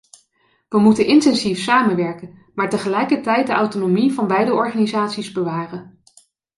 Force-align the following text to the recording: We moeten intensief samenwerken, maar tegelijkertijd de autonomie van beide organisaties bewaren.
We 0.69 0.79
moeten 0.79 1.05
intensief 1.05 1.59
samenwerken, 1.59 2.39
maar 2.55 2.69
tegelijkertijd 2.69 3.47
de 3.47 3.53
autonomie 3.53 4.13
van 4.13 4.27
beide 4.27 4.53
organisaties 4.53 5.31
bewaren. 5.31 5.99